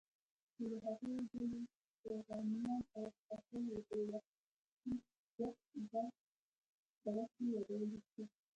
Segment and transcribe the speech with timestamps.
[0.55, 1.61] چې له هغې ډلې
[2.01, 3.89] چغانيان او خوتل د
[5.39, 6.09] وخش
[7.03, 8.23] دره کې يادولی شو.